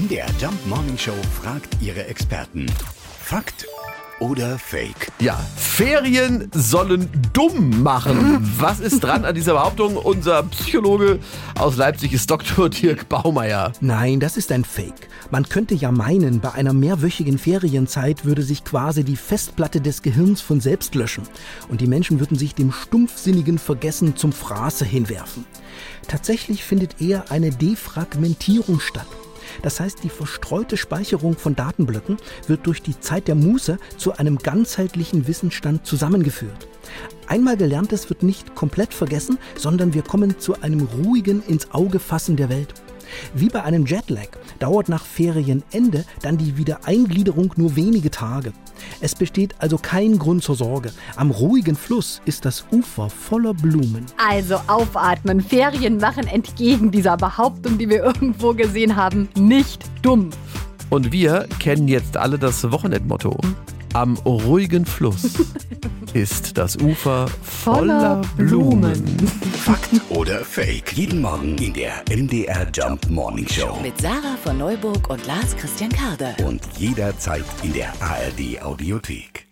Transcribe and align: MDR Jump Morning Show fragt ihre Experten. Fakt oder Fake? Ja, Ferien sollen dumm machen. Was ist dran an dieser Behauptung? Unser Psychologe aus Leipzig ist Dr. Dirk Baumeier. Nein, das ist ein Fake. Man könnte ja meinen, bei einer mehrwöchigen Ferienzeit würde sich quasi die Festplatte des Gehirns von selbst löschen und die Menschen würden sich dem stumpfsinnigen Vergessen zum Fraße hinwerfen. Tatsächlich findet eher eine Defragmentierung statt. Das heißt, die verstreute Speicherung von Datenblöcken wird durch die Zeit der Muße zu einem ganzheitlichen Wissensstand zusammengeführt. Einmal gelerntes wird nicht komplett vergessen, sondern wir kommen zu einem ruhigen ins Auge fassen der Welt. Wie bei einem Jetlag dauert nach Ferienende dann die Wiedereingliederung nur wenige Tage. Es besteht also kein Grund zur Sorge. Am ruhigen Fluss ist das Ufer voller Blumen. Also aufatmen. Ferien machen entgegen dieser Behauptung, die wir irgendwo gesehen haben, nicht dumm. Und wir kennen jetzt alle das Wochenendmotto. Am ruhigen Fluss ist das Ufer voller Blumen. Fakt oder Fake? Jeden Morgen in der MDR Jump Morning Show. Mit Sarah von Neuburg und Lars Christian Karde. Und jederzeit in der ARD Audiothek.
MDR 0.00 0.28
Jump 0.40 0.66
Morning 0.66 0.96
Show 0.96 1.12
fragt 1.42 1.76
ihre 1.82 2.06
Experten. 2.06 2.64
Fakt 3.22 3.66
oder 4.18 4.58
Fake? 4.58 5.12
Ja, 5.20 5.38
Ferien 5.56 6.50
sollen 6.54 7.10
dumm 7.34 7.82
machen. 7.82 8.38
Was 8.58 8.80
ist 8.80 9.00
dran 9.00 9.26
an 9.26 9.34
dieser 9.34 9.52
Behauptung? 9.52 9.96
Unser 9.96 10.44
Psychologe 10.44 11.18
aus 11.54 11.76
Leipzig 11.76 12.14
ist 12.14 12.30
Dr. 12.30 12.70
Dirk 12.70 13.10
Baumeier. 13.10 13.72
Nein, 13.82 14.20
das 14.20 14.38
ist 14.38 14.52
ein 14.52 14.64
Fake. 14.64 15.08
Man 15.30 15.46
könnte 15.46 15.74
ja 15.74 15.92
meinen, 15.92 16.40
bei 16.40 16.52
einer 16.52 16.72
mehrwöchigen 16.72 17.36
Ferienzeit 17.36 18.24
würde 18.24 18.42
sich 18.42 18.64
quasi 18.64 19.04
die 19.04 19.16
Festplatte 19.16 19.82
des 19.82 20.00
Gehirns 20.00 20.40
von 20.40 20.62
selbst 20.62 20.94
löschen 20.94 21.24
und 21.68 21.82
die 21.82 21.86
Menschen 21.86 22.20
würden 22.20 22.38
sich 22.38 22.54
dem 22.54 22.72
stumpfsinnigen 22.72 23.58
Vergessen 23.58 24.16
zum 24.16 24.32
Fraße 24.32 24.86
hinwerfen. 24.86 25.44
Tatsächlich 26.08 26.64
findet 26.64 27.02
eher 27.02 27.30
eine 27.30 27.50
Defragmentierung 27.50 28.80
statt. 28.80 29.06
Das 29.62 29.80
heißt, 29.80 30.02
die 30.02 30.08
verstreute 30.08 30.76
Speicherung 30.76 31.36
von 31.36 31.56
Datenblöcken 31.56 32.16
wird 32.46 32.66
durch 32.66 32.82
die 32.82 32.98
Zeit 32.98 33.28
der 33.28 33.34
Muße 33.34 33.78
zu 33.96 34.16
einem 34.16 34.38
ganzheitlichen 34.38 35.26
Wissensstand 35.26 35.86
zusammengeführt. 35.86 36.68
Einmal 37.26 37.56
gelerntes 37.56 38.08
wird 38.08 38.22
nicht 38.22 38.54
komplett 38.54 38.92
vergessen, 38.92 39.38
sondern 39.56 39.94
wir 39.94 40.02
kommen 40.02 40.38
zu 40.38 40.60
einem 40.60 40.80
ruhigen 40.80 41.42
ins 41.46 41.70
Auge 41.72 42.00
fassen 42.00 42.36
der 42.36 42.48
Welt. 42.48 42.74
Wie 43.34 43.48
bei 43.48 43.62
einem 43.62 43.86
Jetlag 43.86 44.28
dauert 44.58 44.88
nach 44.88 45.04
Ferienende 45.04 46.04
dann 46.22 46.38
die 46.38 46.56
Wiedereingliederung 46.56 47.52
nur 47.56 47.76
wenige 47.76 48.10
Tage. 48.10 48.52
Es 49.00 49.14
besteht 49.14 49.54
also 49.58 49.78
kein 49.78 50.18
Grund 50.18 50.42
zur 50.42 50.56
Sorge. 50.56 50.92
Am 51.16 51.30
ruhigen 51.30 51.76
Fluss 51.76 52.20
ist 52.24 52.44
das 52.44 52.64
Ufer 52.70 53.10
voller 53.10 53.54
Blumen. 53.54 54.06
Also 54.16 54.56
aufatmen. 54.66 55.40
Ferien 55.40 55.98
machen 55.98 56.26
entgegen 56.26 56.90
dieser 56.90 57.16
Behauptung, 57.16 57.78
die 57.78 57.88
wir 57.88 58.02
irgendwo 58.04 58.54
gesehen 58.54 58.96
haben, 58.96 59.28
nicht 59.36 59.84
dumm. 60.02 60.30
Und 60.90 61.12
wir 61.12 61.46
kennen 61.60 61.86
jetzt 61.86 62.16
alle 62.16 62.36
das 62.36 62.70
Wochenendmotto. 62.70 63.38
Am 63.92 64.16
ruhigen 64.18 64.84
Fluss 64.84 65.38
ist 66.14 66.58
das 66.58 66.76
Ufer 66.76 67.28
voller 67.42 68.22
Blumen. 68.36 69.04
Fakt 69.52 69.88
oder 70.10 70.44
Fake? 70.44 70.92
Jeden 70.92 71.20
Morgen 71.20 71.56
in 71.58 71.72
der 71.72 72.02
MDR 72.10 72.66
Jump 72.72 73.08
Morning 73.08 73.48
Show. 73.48 73.78
Mit 73.82 74.00
Sarah 74.00 74.36
von 74.42 74.58
Neuburg 74.58 75.08
und 75.10 75.24
Lars 75.26 75.56
Christian 75.56 75.90
Karde. 75.90 76.34
Und 76.44 76.60
jederzeit 76.76 77.44
in 77.62 77.72
der 77.72 77.92
ARD 78.00 78.62
Audiothek. 78.62 79.49